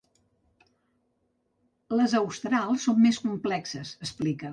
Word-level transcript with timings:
Les 1.99 2.15
australs 2.19 2.87
són 2.89 2.99
més 3.05 3.21
complexes, 3.27 3.93
explica. 4.09 4.49